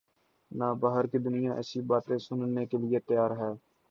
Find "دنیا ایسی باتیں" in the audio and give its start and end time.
1.25-2.17